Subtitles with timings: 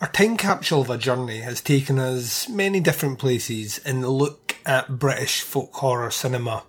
[0.00, 4.56] Our time capsule of a journey has taken us many different places in the look
[4.64, 6.62] at British folk horror cinema.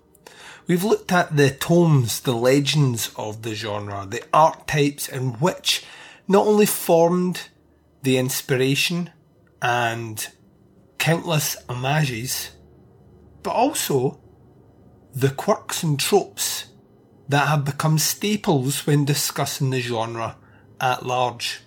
[0.68, 5.86] We've looked at the tomes, the legends of the genre, the archetypes in which
[6.28, 7.48] not only formed
[8.04, 9.12] the inspiration
[9.62, 10.28] and
[10.98, 12.52] countless homages,
[13.44, 14.20] but also
[15.16, 16.66] the quirks and tropes
[17.30, 20.36] that have become staples when discussing the genre
[20.82, 21.62] at large.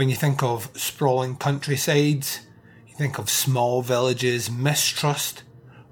[0.00, 2.40] When you think of sprawling countrysides,
[2.88, 5.42] you think of small villages, mistrust,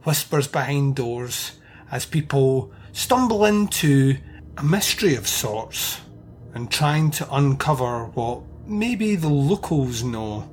[0.03, 1.61] whispers behind doors,
[1.91, 4.17] as people stumble into
[4.57, 6.01] a mystery of sorts
[6.55, 10.49] and trying to uncover what maybe the locals know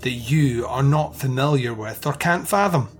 [0.00, 2.90] that you are not familiar with or can't fathom.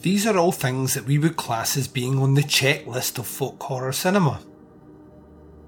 [0.00, 3.62] These are all things that we would class as being on the checklist of folk
[3.62, 4.40] horror cinema.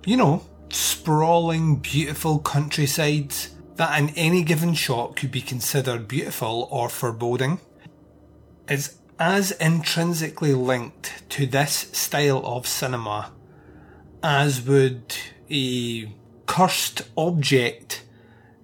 [0.07, 3.35] You know, sprawling, beautiful countryside
[3.77, 7.61] that in any given shot could be considered beautiful or foreboding,
[8.69, 13.33] is as intrinsically linked to this style of cinema
[14.23, 15.17] as would
[15.51, 16.13] a
[16.47, 18.05] cursed object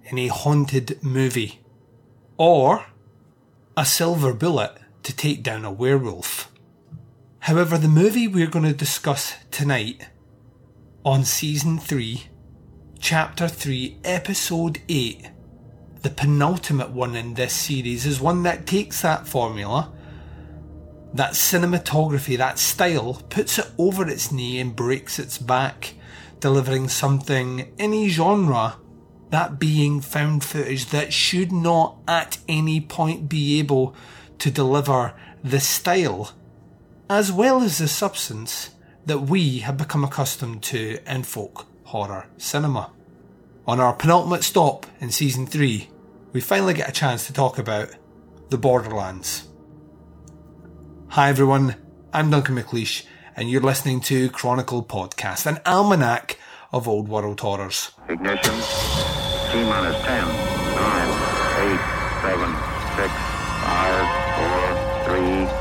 [0.05, 1.59] in a haunted movie
[2.37, 2.85] or
[3.77, 6.51] a silver bullet to take down a werewolf.
[7.39, 10.07] However, the movie we're going to discuss tonight
[11.09, 12.25] on season 3,
[12.99, 15.31] chapter 3, episode 8,
[16.03, 19.91] the penultimate one in this series, is one that takes that formula,
[21.11, 25.95] that cinematography, that style, puts it over its knee and breaks its back,
[26.41, 28.75] delivering something in a genre,
[29.31, 33.95] that being found footage that should not at any point be able
[34.37, 36.33] to deliver the style
[37.09, 38.69] as well as the substance
[39.09, 42.91] that we have become accustomed to in folk horror cinema.
[43.67, 45.89] On our penultimate stop in season 3,
[46.31, 47.89] we finally get a chance to talk about
[48.49, 49.47] the Borderlands.
[51.07, 51.75] Hi everyone,
[52.13, 56.37] I'm Duncan McLeish, and you're listening to Chronicle Podcast, an almanac
[56.71, 57.89] of old world horrors.
[58.09, 58.53] Ignition.
[59.51, 60.37] T minus 10, 9,
[61.65, 61.79] 8,
[62.21, 62.53] 7,
[62.95, 63.13] 6,
[63.65, 64.05] 5,
[65.05, 65.58] 4, 3,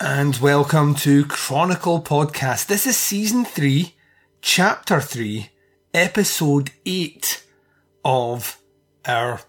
[0.00, 2.68] And welcome to Chronicle Podcast.
[2.68, 3.94] This is season 3,
[4.40, 5.50] chapter 3,
[5.92, 7.44] episode 8
[8.02, 8.58] of
[9.04, 9.40] our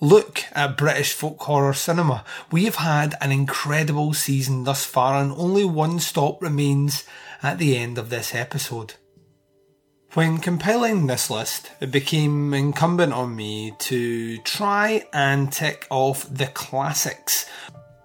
[0.00, 2.24] look at British folk horror cinema.
[2.50, 7.04] We have had an incredible season thus far, and only one stop remains
[7.42, 8.94] at the end of this episode.
[10.14, 16.48] When compiling this list, it became incumbent on me to try and tick off the
[16.48, 17.46] classics.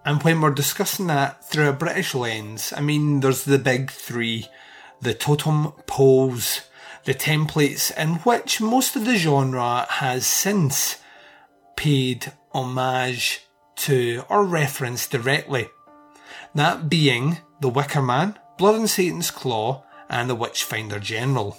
[0.05, 4.47] And when we're discussing that through a British lens, I mean, there's the big three
[5.01, 6.61] the totem poles,
[7.05, 10.97] the templates in which most of the genre has since
[11.75, 13.41] paid homage
[13.75, 15.67] to or referenced directly.
[16.53, 21.57] That being The Wicker Man, Blood on Satan's Claw, and The Witchfinder General.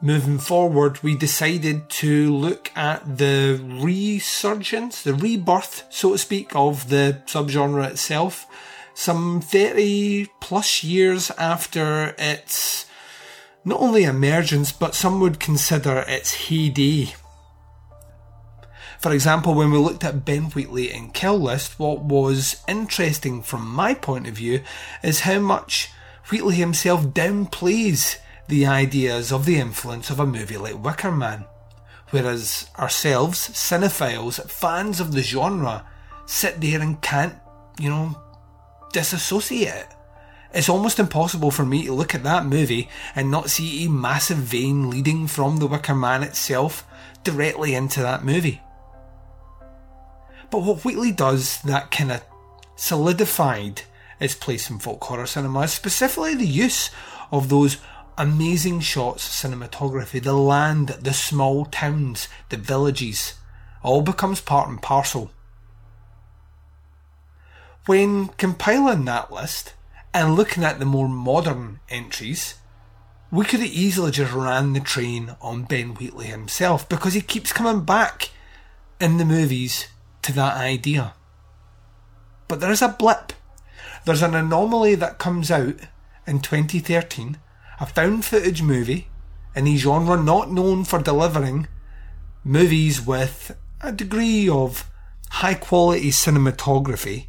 [0.00, 6.88] Moving forward, we decided to look at the resurgence, the rebirth, so to speak, of
[6.88, 8.46] the subgenre itself,
[8.94, 12.86] some 30 plus years after its
[13.64, 17.14] not only emergence, but some would consider its heyday.
[19.02, 23.66] For example, when we looked at Ben Wheatley in Kill List, what was interesting from
[23.68, 24.62] my point of view
[25.02, 25.90] is how much
[26.30, 31.46] Wheatley himself downplays the ideas of the influence of a movie like Wicker Man.
[32.10, 35.84] Whereas ourselves, cinephiles, fans of the genre,
[36.24, 37.34] sit there and can't,
[37.80, 38.22] you know,
[38.92, 39.88] disassociate it.
[40.54, 44.38] It's almost impossible for me to look at that movie and not see a massive
[44.38, 46.86] vein leading from the Wicker Man itself
[47.24, 48.60] directly into that movie.
[50.52, 52.22] But what Wheatley does that kind of
[52.76, 53.82] solidified
[54.20, 56.90] its place in folk horror cinema is specifically the use
[57.32, 57.78] of those
[58.18, 63.32] amazing shots of cinematography, the land, the small towns, the villages,
[63.82, 65.30] all becomes part and parcel.
[67.86, 69.72] When compiling that list
[70.12, 72.56] and looking at the more modern entries,
[73.30, 77.54] we could have easily just ran the train on Ben Wheatley himself because he keeps
[77.54, 78.28] coming back
[79.00, 79.86] in the movies
[80.22, 81.14] to that idea.
[82.48, 83.32] But there is a blip.
[84.04, 85.76] There's an anomaly that comes out
[86.26, 87.38] in 2013
[87.80, 89.08] a found footage movie
[89.56, 91.66] in a genre not known for delivering
[92.44, 94.88] movies with a degree of
[95.30, 97.26] high quality cinematography,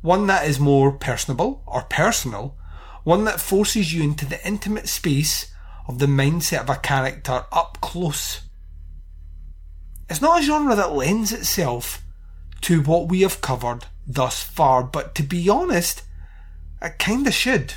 [0.00, 2.56] one that is more personable or personal,
[3.04, 5.52] one that forces you into the intimate space
[5.86, 8.42] of the mindset of a character up close.
[10.08, 12.02] It's not a genre that lends itself
[12.62, 16.02] to what we have covered thus far, but to be honest,
[16.82, 17.74] it kinda should.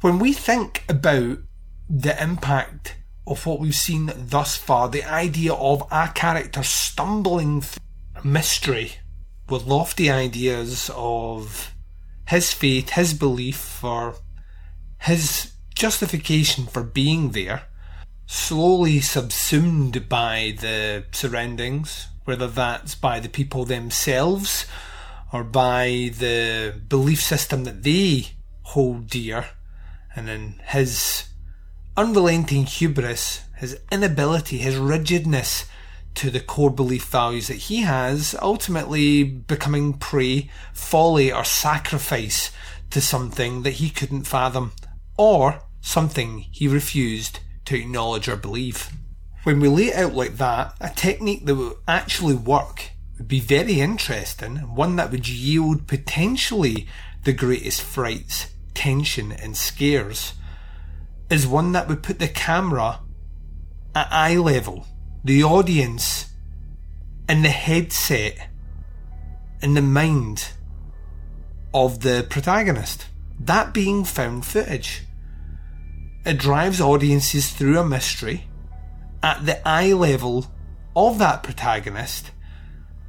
[0.00, 1.38] When we think about
[1.88, 2.96] the impact
[3.26, 7.82] of what we've seen thus far, the idea of a character stumbling through
[8.24, 8.92] mystery
[9.48, 11.74] with lofty ideas of
[12.28, 14.16] his faith, his belief, or
[15.02, 17.64] his justification for being there,
[18.26, 24.66] slowly subsumed by the surroundings, whether that's by the people themselves
[25.32, 28.28] or by the belief system that they
[28.62, 29.46] hold dear,
[30.14, 31.28] and then his
[31.96, 35.64] unrelenting hubris, his inability, his rigidness
[36.14, 42.50] to the core belief values that he has, ultimately becoming prey, folly, or sacrifice
[42.90, 44.72] to something that he couldn't fathom,
[45.16, 48.90] or something he refused to acknowledge or believe.
[49.46, 53.38] When we lay it out like that, a technique that would actually work would be
[53.38, 56.88] very interesting, one that would yield potentially
[57.22, 60.32] the greatest frights, tension, and scares,
[61.30, 63.02] is one that would put the camera
[63.94, 64.84] at eye level,
[65.22, 66.32] the audience
[67.28, 68.48] in the headset,
[69.62, 70.48] in the mind
[71.72, 73.06] of the protagonist.
[73.38, 75.04] That being found footage.
[76.24, 78.48] It drives audiences through a mystery
[79.22, 80.46] at the eye level
[80.94, 82.30] of that protagonist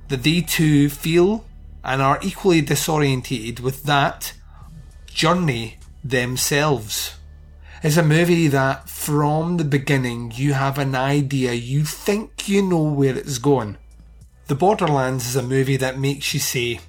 [0.09, 1.45] that they too feel
[1.83, 4.33] and are equally disorientated with that
[5.07, 7.15] journey themselves.
[7.83, 12.83] It's a movie that from the beginning you have an idea, you think you know
[12.83, 13.77] where it's going.
[14.47, 16.79] The Borderlands is a movie that makes you say,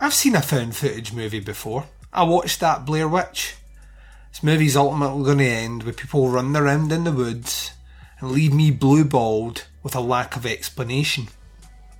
[0.00, 1.86] I've seen a found footage movie before.
[2.12, 3.56] I watched that Blair Witch.
[4.30, 7.72] This movie's ultimately going to end with people running around in the woods
[8.20, 11.28] and leave me blue balled with a lack of explanation.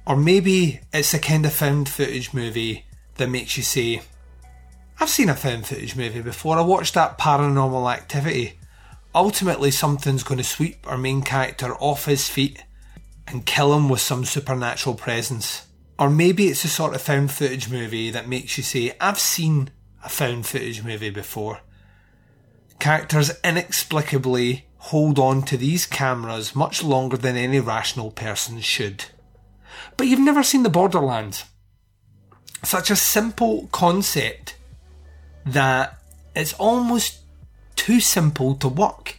[0.06, 2.86] Or maybe it's the kind of found footage movie
[3.16, 4.02] that makes you say,
[5.00, 8.58] I've seen a found footage movie before, I watched that paranormal activity.
[9.14, 12.64] Ultimately, something's going to sweep our main character off his feet
[13.26, 15.66] and kill him with some supernatural presence.
[15.98, 19.70] Or maybe it's the sort of found footage movie that makes you say, I've seen
[20.04, 21.60] a found footage movie before.
[22.78, 29.06] Characters inexplicably hold on to these cameras much longer than any rational person should.
[29.96, 31.44] But you've never seen the Borderlands.
[32.64, 34.56] Such a simple concept
[35.44, 35.98] that
[36.34, 37.20] it's almost
[37.76, 39.16] too simple to work.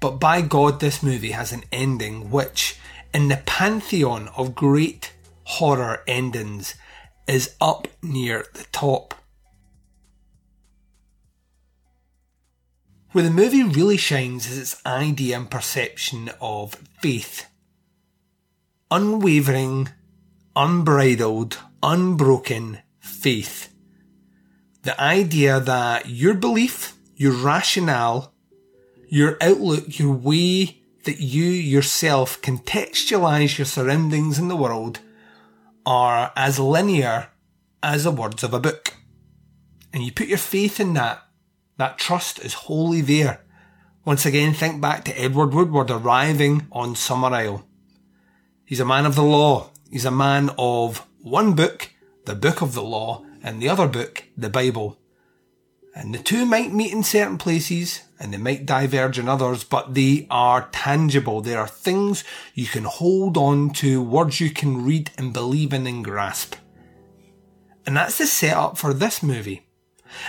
[0.00, 2.78] But by God, this movie has an ending which,
[3.12, 5.12] in the pantheon of great
[5.44, 6.74] horror endings,
[7.26, 9.14] is up near the top.
[13.12, 17.46] Where the movie really shines is its idea and perception of faith.
[18.88, 19.88] Unwavering,
[20.54, 23.74] unbridled, unbroken faith.
[24.82, 28.32] The idea that your belief, your rationale,
[29.08, 35.00] your outlook, your way that you yourself contextualize your surroundings in the world
[35.84, 37.28] are as linear
[37.82, 38.94] as the words of a book.
[39.92, 41.24] And you put your faith in that
[41.80, 43.44] that trust is wholly there.
[44.04, 47.64] Once again, think back to Edward Woodward arriving on Summerisle.
[48.64, 49.70] He's a man of the law.
[49.90, 51.90] He's a man of one book,
[52.24, 54.98] the book of the law, and the other book, the Bible.
[55.94, 59.94] And the two might meet in certain places and they might diverge in others, but
[59.94, 61.40] they are tangible.
[61.40, 62.22] They are things
[62.54, 66.54] you can hold on to, words you can read and believe in and grasp.
[67.86, 69.66] And that's the setup for this movie.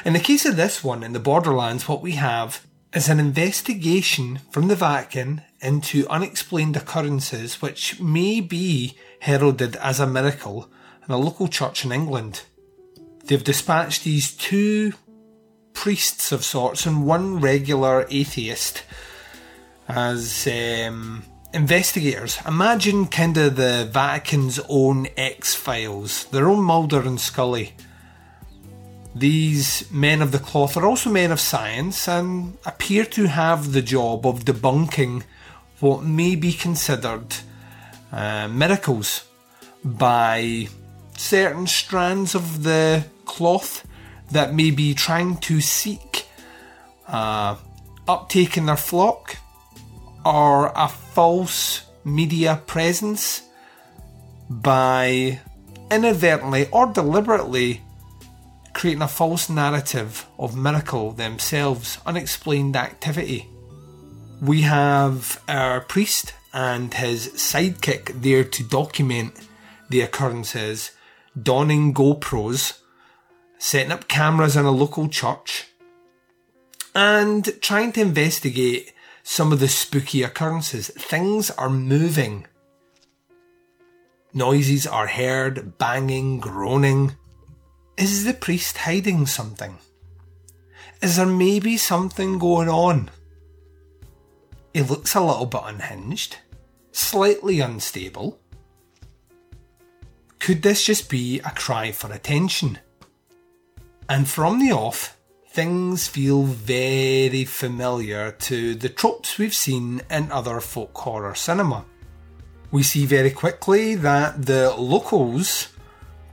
[0.05, 4.39] In the case of this one, in the Borderlands, what we have is an investigation
[4.49, 10.69] from the Vatican into unexplained occurrences which may be heralded as a miracle
[11.07, 12.43] in a local church in England.
[13.25, 14.93] They've dispatched these two
[15.73, 18.83] priests of sorts and one regular atheist
[19.87, 21.23] as um,
[21.53, 22.39] investigators.
[22.45, 27.73] Imagine kind of the Vatican's own X Files, their own Mulder and Scully
[29.13, 33.81] these men of the cloth are also men of science and appear to have the
[33.81, 35.23] job of debunking
[35.79, 37.35] what may be considered
[38.11, 39.25] uh, miracles
[39.83, 40.67] by
[41.17, 43.85] certain strands of the cloth
[44.31, 46.25] that may be trying to seek
[47.07, 47.55] uh,
[48.07, 49.37] uptake in their flock,
[50.25, 53.41] or a false media presence
[54.49, 55.39] by
[55.89, 57.81] inadvertently or deliberately
[58.73, 63.47] creating a false narrative of miracle themselves, unexplained activity.
[64.41, 69.47] We have our priest and his sidekick there to document
[69.89, 70.91] the occurrences,
[71.41, 72.79] donning GoPros,
[73.57, 75.67] setting up cameras in a local church,
[76.95, 80.87] and trying to investigate some of the spooky occurrences.
[80.89, 82.47] Things are moving.
[84.33, 87.15] Noises are heard, banging, groaning.
[88.01, 89.77] Is the priest hiding something?
[91.03, 93.11] Is there maybe something going on?
[94.73, 96.37] He looks a little bit unhinged,
[96.91, 98.39] slightly unstable.
[100.39, 102.79] Could this just be a cry for attention?
[104.09, 105.15] And from the off,
[105.51, 111.85] things feel very familiar to the tropes we've seen in other folk horror cinema.
[112.71, 115.67] We see very quickly that the locals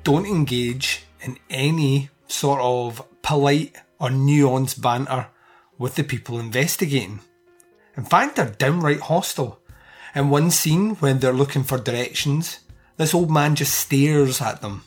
[0.02, 5.28] don't engage in any sort of polite or nuanced banter
[5.78, 7.20] with the people investigating.
[7.96, 9.60] In fact, they're downright hostile.
[10.14, 12.60] In one scene, when they're looking for directions,
[12.96, 14.84] this old man just stares at them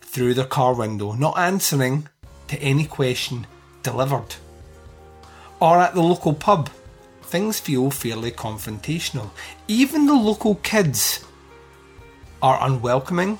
[0.00, 2.08] through their car window, not answering
[2.48, 3.46] to any question
[3.82, 4.36] delivered.
[5.60, 6.68] Or at the local pub,
[7.22, 9.30] things feel fairly confrontational.
[9.68, 11.24] Even the local kids
[12.42, 13.38] are unwelcoming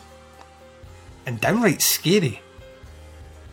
[1.26, 2.40] and downright scary.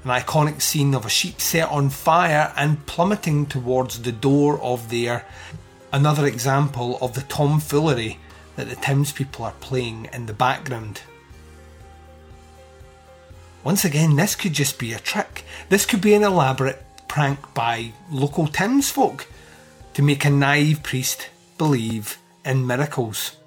[0.03, 4.89] An iconic scene of a sheep set on fire and plummeting towards the door of
[4.89, 5.25] their
[5.91, 8.19] another example of the tomfoolery
[8.55, 11.01] that the townspeople are playing in the background.
[13.63, 15.43] Once again, this could just be a trick.
[15.67, 19.27] This could be an elaborate prank by local townsfolk
[19.93, 23.38] to make a naive priest believe in miracles.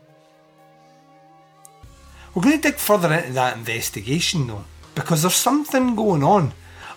[2.34, 6.54] We're going to dig further into that investigation though, because there's something going on.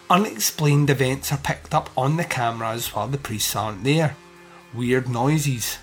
[0.09, 4.15] Unexplained events are picked up on the cameras while the priests aren't there.
[4.73, 5.77] Weird noises.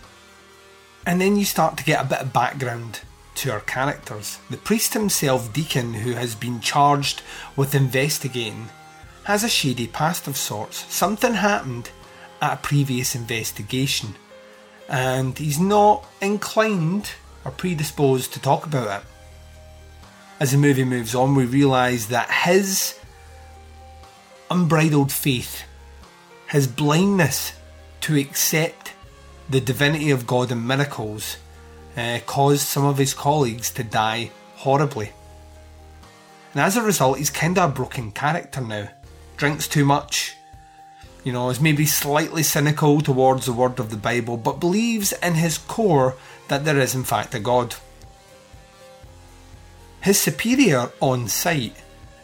[1.05, 3.01] And then you start to get a bit of background
[3.35, 4.39] to our characters.
[4.49, 7.23] The priest himself, Deacon, who has been charged
[7.57, 8.69] with investigating,
[9.25, 10.87] has a shady past of sorts.
[10.93, 11.91] Something happened
[12.41, 14.15] at a previous investigation,
[14.89, 17.11] and he's not inclined
[17.45, 19.07] or predisposed to talk about it.
[20.43, 22.99] As the movie moves on, we realise that his
[24.51, 25.63] unbridled faith,
[26.51, 27.53] his blindness
[28.01, 28.93] to accept
[29.49, 31.37] the divinity of God and miracles,
[31.97, 35.13] uh, caused some of his colleagues to die horribly.
[36.55, 38.89] And as a result, he's kind of a broken character now.
[39.37, 40.35] Drinks too much,
[41.23, 45.35] you know, is maybe slightly cynical towards the word of the Bible, but believes in
[45.35, 46.17] his core
[46.49, 47.77] that there is in fact a God.
[50.03, 51.77] His superior on site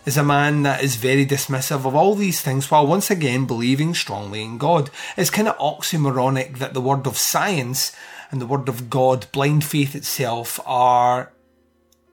[0.04, 3.94] is a man that is very dismissive of all these things while once again believing
[3.94, 4.90] strongly in God.
[5.16, 7.94] It's kind of oxymoronic that the word of science
[8.32, 11.32] and the word of God, blind faith itself, are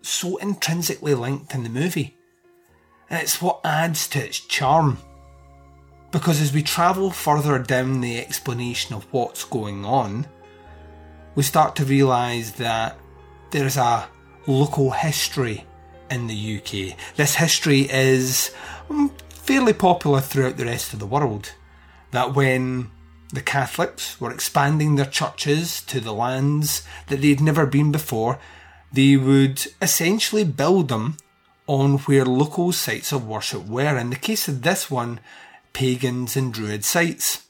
[0.03, 2.15] so intrinsically linked in the movie.
[3.09, 4.99] And it's what adds to its charm.
[6.11, 10.27] Because as we travel further down the explanation of what's going on,
[11.33, 12.99] we start to realise that
[13.49, 14.07] there's a
[14.47, 15.65] local history
[16.09, 16.97] in the UK.
[17.15, 18.51] This history is
[18.89, 21.53] mm, fairly popular throughout the rest of the world.
[22.11, 22.91] That when
[23.33, 28.39] the Catholics were expanding their churches to the lands that they'd never been before,
[28.91, 31.17] they would essentially build them
[31.67, 33.97] on where local sites of worship were.
[33.97, 35.19] In the case of this one,
[35.73, 37.47] pagans and druid sites.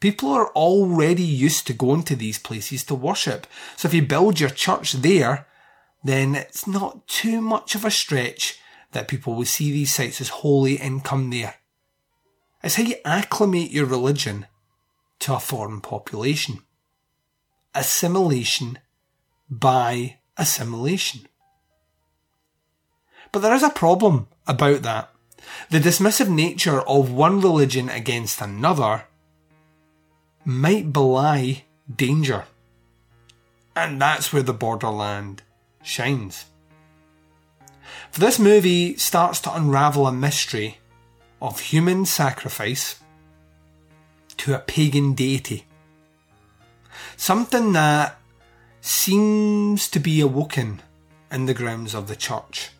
[0.00, 3.46] People are already used to going to these places to worship.
[3.76, 5.47] So if you build your church there,
[6.02, 8.58] then it's not too much of a stretch
[8.92, 11.56] that people will see these sites as holy and come there.
[12.62, 14.46] It's how you acclimate your religion
[15.20, 16.60] to a foreign population.
[17.74, 18.78] Assimilation
[19.50, 21.26] by assimilation.
[23.32, 25.10] But there is a problem about that.
[25.70, 29.04] The dismissive nature of one religion against another
[30.44, 31.64] might belie
[31.94, 32.44] danger.
[33.76, 35.42] And that's where the borderland
[35.88, 36.44] shines.
[38.10, 40.78] For this movie starts to unravel a mystery
[41.40, 43.00] of human sacrifice
[44.38, 45.64] to a pagan deity.
[47.16, 48.18] Something that
[48.80, 50.82] seems to be awoken
[51.30, 52.70] in the grounds of the church.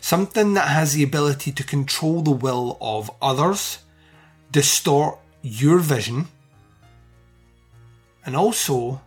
[0.00, 3.78] Something that has the ability to control the will of others,
[4.50, 6.28] distort your vision,
[8.24, 9.00] and also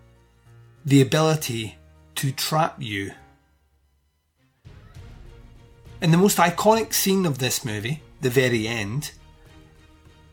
[0.86, 1.78] the ability
[2.16, 3.14] to trap you.
[6.02, 9.12] In the most iconic scene of this movie, the very end,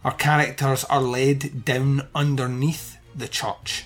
[0.05, 3.85] our characters are led down underneath the church.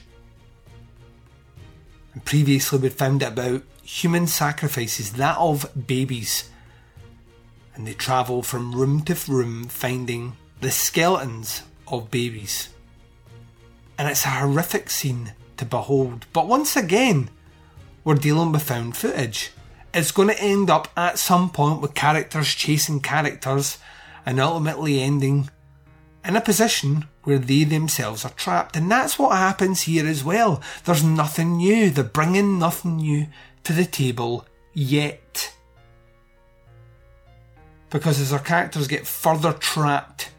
[2.12, 6.48] And previously we'd found out about human sacrifices, that of babies.
[7.74, 12.68] And they travel from room to room finding the skeletons of babies.
[13.98, 16.26] And it's a horrific scene to behold.
[16.32, 17.30] But once again,
[18.04, 19.50] we're dealing with found footage.
[19.92, 23.78] It's going to end up at some point with characters chasing characters
[24.26, 25.49] and ultimately ending
[26.25, 28.76] in a position where they themselves are trapped.
[28.76, 30.62] And that's what happens here as well.
[30.84, 31.90] There's nothing new.
[31.90, 33.26] They're bringing nothing new
[33.64, 35.54] to the table yet.
[37.90, 40.30] Because as our characters get further trapped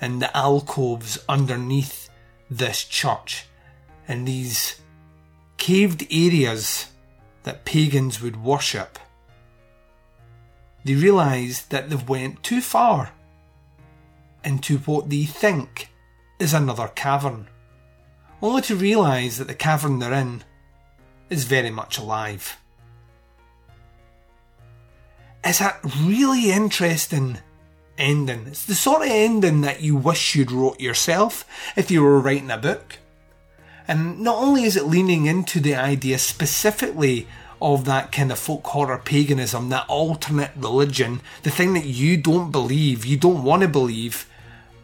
[0.00, 2.10] in the alcoves underneath
[2.50, 3.46] this church,
[4.08, 4.80] in these
[5.56, 6.86] caved areas
[7.46, 8.98] that pagans would worship,
[10.84, 13.12] they realise that they've went too far
[14.44, 15.90] into what they think
[16.40, 17.46] is another cavern,
[18.42, 20.42] only to realise that the cavern they're in
[21.30, 22.56] is very much alive.
[25.44, 27.38] It's a really interesting
[27.96, 28.48] ending.
[28.48, 31.44] It's the sort of ending that you wish you'd wrote yourself
[31.76, 32.98] if you were writing a book.
[33.88, 37.26] And not only is it leaning into the idea specifically
[37.60, 42.50] of that kind of folk horror paganism, that alternate religion, the thing that you don't
[42.50, 44.28] believe, you don't want to believe,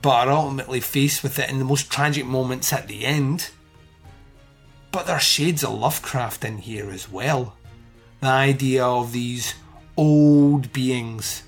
[0.00, 3.50] but are ultimately faced with it in the most tragic moments at the end.
[4.90, 7.56] But there are shades of Lovecraft in here as well.
[8.21, 9.54] The idea of these
[9.97, 11.42] old beings,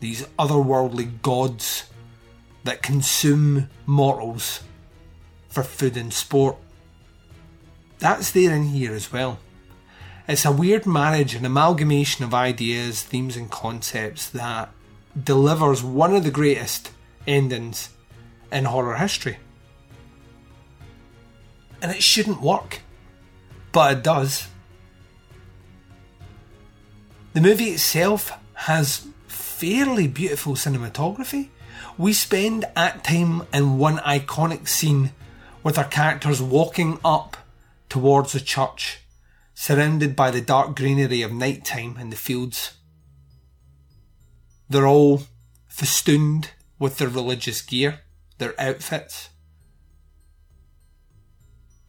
[0.00, 1.84] these otherworldly gods
[2.64, 4.62] that consume mortals
[5.48, 6.56] for food and sport.
[7.98, 9.38] That's there in here as well.
[10.28, 14.70] It's a weird marriage, an amalgamation of ideas, themes, and concepts that
[15.20, 16.92] delivers one of the greatest
[17.26, 17.90] endings
[18.52, 19.38] in horror history.
[21.80, 22.80] And it shouldn't work,
[23.72, 24.48] but it does.
[27.32, 31.48] The movie itself has fairly beautiful cinematography.
[31.96, 35.12] We spend at time in one iconic scene
[35.62, 37.36] with our characters walking up
[37.88, 39.00] towards the church
[39.54, 42.74] surrounded by the dark greenery of night time in the fields.
[44.68, 45.22] They're all
[45.66, 48.00] festooned with their religious gear,
[48.38, 49.30] their outfits,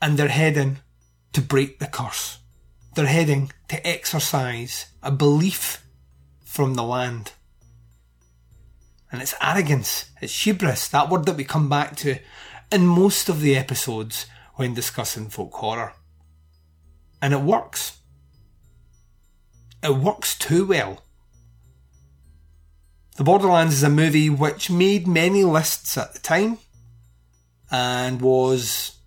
[0.02, 0.80] and they're heading
[1.34, 2.40] to break the curse.
[2.96, 5.86] They're heading to exorcise a belief
[6.44, 7.34] from the land.
[9.12, 12.18] And it's arrogance, it's hubris, that word that we come back to
[12.72, 14.26] in most of the episodes
[14.60, 15.94] when discussing folk horror
[17.22, 18.00] and it works.
[19.82, 21.02] It works too well.
[23.16, 26.58] The Borderlands is a movie which made many lists at the time
[27.72, 28.98] and was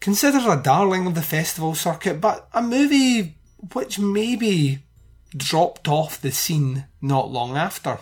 [0.00, 3.36] considered a darling of the festival circuit, but a movie
[3.74, 4.78] which maybe
[5.36, 7.98] dropped off the scene not long after.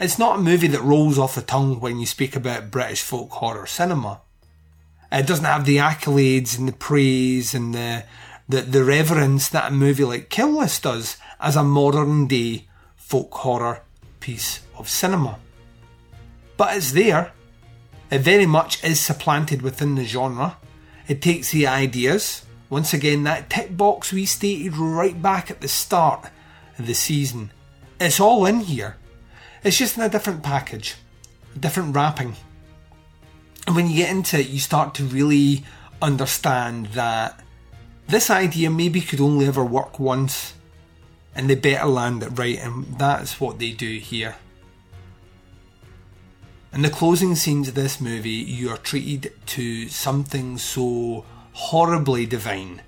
[0.00, 3.30] It's not a movie that rolls off the tongue when you speak about British folk
[3.30, 4.20] horror cinema.
[5.10, 8.04] It doesn't have the accolades and the praise and the,
[8.48, 13.34] the, the reverence that a movie like Kill List does as a modern day folk
[13.34, 13.82] horror
[14.20, 15.40] piece of cinema.
[16.56, 17.32] But it's there.
[18.08, 20.58] It very much is supplanted within the genre.
[21.08, 25.66] It takes the ideas, once again, that tick box we stated right back at the
[25.66, 26.30] start
[26.78, 27.50] of the season.
[27.98, 28.96] It's all in here.
[29.68, 30.94] It's just in a different package,
[31.54, 32.36] a different wrapping.
[33.66, 35.62] And when you get into it, you start to really
[36.00, 37.38] understand that
[38.06, 40.54] this idea maybe could only ever work once
[41.34, 44.36] and they better land it right, and that's what they do here.
[46.72, 52.80] In the closing scenes of this movie, you are treated to something so horribly divine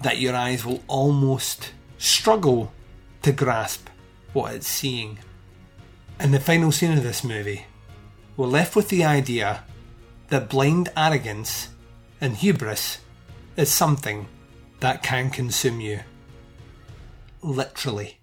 [0.00, 2.72] that your eyes will almost struggle
[3.20, 3.90] to grasp
[4.34, 5.18] what it's seeing.
[6.20, 7.66] In the final scene of this movie,
[8.36, 9.64] we're left with the idea
[10.28, 11.68] that blind arrogance
[12.20, 12.98] and hubris
[13.56, 14.26] is something
[14.80, 16.00] that can consume you.
[17.40, 18.18] Literally.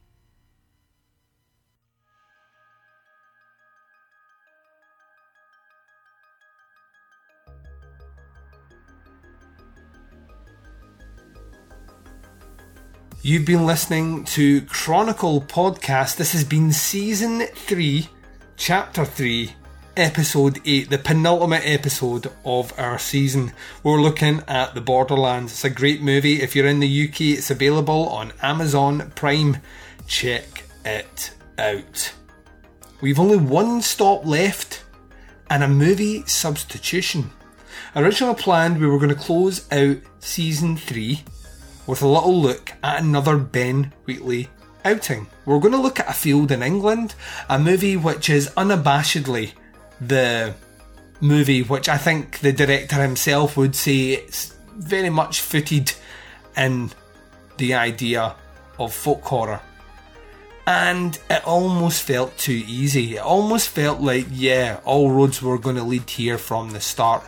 [13.24, 16.16] You've been listening to Chronicle Podcast.
[16.16, 18.10] This has been Season 3,
[18.58, 19.54] Chapter 3,
[19.96, 23.54] Episode 8, the penultimate episode of our season.
[23.84, 25.52] We're looking at The Borderlands.
[25.52, 26.42] It's a great movie.
[26.42, 29.58] If you're in the UK, it's available on Amazon Prime.
[30.08, 32.14] Check it out.
[33.02, 34.84] We've only one stop left
[35.48, 37.30] and a movie substitution.
[37.96, 41.24] Originally planned, we were going to close out Season 3
[41.92, 44.48] with a little look at another Ben Wheatley
[44.86, 45.28] outing.
[45.44, 47.16] We're going to look at A Field in England,
[47.50, 49.52] a movie which is unabashedly
[50.00, 50.56] the
[51.20, 55.92] movie which I think the director himself would say it's very much footed
[56.56, 56.92] in
[57.58, 58.38] the idea
[58.80, 59.60] of folk horror.
[60.66, 63.18] And it almost felt too easy.
[63.18, 67.26] It almost felt like, yeah, all roads were going to lead here from the start.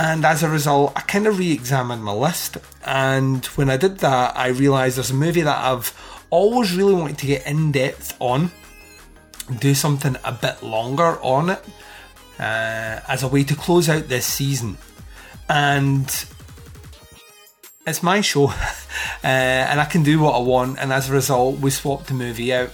[0.00, 2.56] And as a result, I kind of re examined my list.
[2.84, 5.92] And when I did that, I realised there's a movie that I've
[6.30, 8.52] always really wanted to get in depth on,
[9.58, 11.64] do something a bit longer on it,
[12.38, 14.78] uh, as a way to close out this season.
[15.48, 16.06] And
[17.84, 18.44] it's my show,
[19.24, 20.78] uh, and I can do what I want.
[20.78, 22.70] And as a result, we swapped the movie out.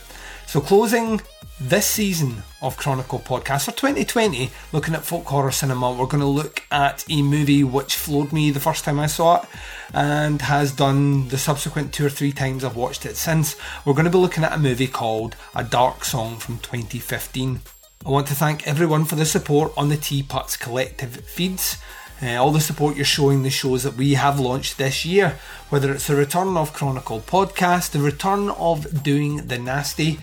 [0.46, 1.20] So, closing
[1.60, 6.26] this season of Chronicle Podcast for 2020, looking at folk horror cinema, we're going to
[6.26, 9.48] look at a movie which floored me the first time I saw it
[9.92, 13.56] and has done the subsequent two or three times I've watched it since.
[13.84, 17.60] We're going to be looking at a movie called A Dark Song from 2015.
[18.04, 21.78] I want to thank everyone for the support on the Teapots Collective feeds.
[22.22, 25.92] Uh, all the support you're showing the shows that we have launched this year, whether
[25.92, 30.20] it's the return of Chronicle podcast, the return of Doing the Nasty,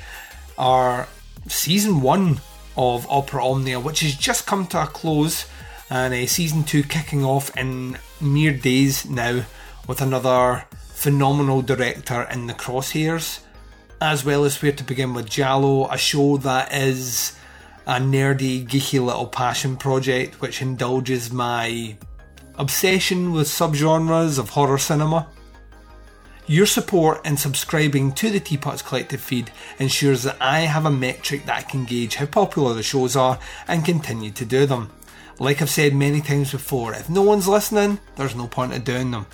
[0.58, 1.08] our
[1.48, 2.40] season one
[2.78, 5.46] of Opera Omnia, which has just come to a close,
[5.90, 9.44] and a season two kicking off in mere days now
[9.88, 13.42] with another phenomenal director in the crosshairs,
[14.00, 17.36] as well as Where to Begin with Giallo, a show that is
[17.86, 21.98] a nerdy, geeky little passion project which indulges my
[22.58, 25.28] obsession with subgenres of horror cinema.
[26.48, 31.46] Your support in subscribing to the Teapots Collective feed ensures that I have a metric
[31.46, 34.92] that I can gauge how popular the shows are and continue to do them.
[35.40, 39.12] Like I've said many times before, if no one's listening, there's no point in doing
[39.12, 39.26] them.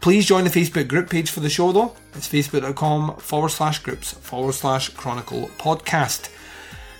[0.00, 1.94] Please join the Facebook group page for the show though.
[2.14, 6.30] It's facebook.com forward slash groups forward slash chronicle podcast.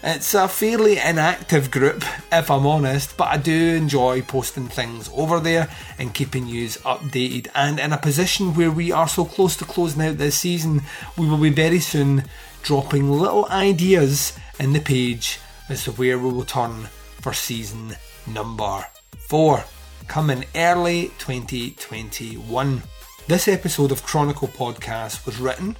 [0.03, 5.41] It's a fairly inactive group, if I'm honest, but I do enjoy posting things over
[5.41, 7.49] there and keeping you updated.
[7.55, 10.81] And in a position where we are so close to closing out this season,
[11.19, 12.25] we will be very soon
[12.63, 16.85] dropping little ideas in the page as to where we will turn
[17.21, 17.95] for season
[18.27, 18.87] number
[19.19, 19.65] four,
[20.09, 22.83] coming early 2021.
[23.27, 25.77] This episode of Chronicle Podcast was written,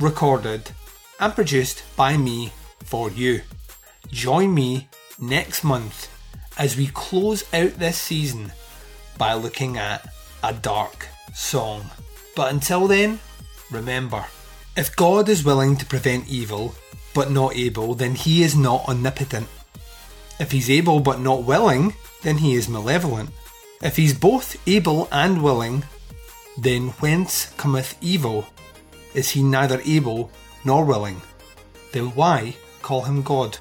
[0.00, 0.72] recorded,
[1.20, 2.50] and produced by me
[2.92, 3.40] for you.
[4.10, 4.86] Join me
[5.18, 6.10] next month
[6.58, 8.52] as we close out this season
[9.16, 10.12] by looking at
[10.44, 11.86] a dark song.
[12.36, 13.18] But until then,
[13.70, 14.26] remember
[14.76, 16.74] if God is willing to prevent evil
[17.14, 19.48] but not able, then he is not omnipotent.
[20.38, 23.30] If he's able but not willing, then he is malevolent.
[23.80, 25.84] If he's both able and willing,
[26.58, 28.44] then whence cometh evil?
[29.14, 30.30] Is he neither able
[30.62, 31.22] nor willing?
[31.92, 33.58] Then why call him God?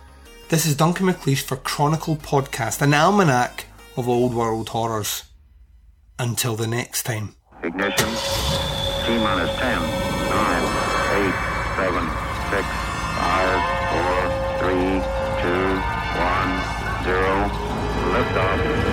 [0.49, 5.23] This is Duncan McLeish for Chronicle Podcast, an almanac of old world horrors.
[6.17, 7.35] Until the next time.
[7.63, 8.09] Ignition.
[9.05, 9.87] T minus 10, 9,
[11.21, 11.33] 8,
[11.77, 12.09] 7,
[12.51, 12.67] 6,
[13.17, 14.73] 5, 4, 3,
[15.41, 15.81] 2,
[16.21, 16.49] 1,
[17.05, 17.49] 0.
[18.11, 18.90] Liftoff.